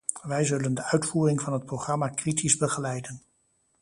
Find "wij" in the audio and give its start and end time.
0.21-0.43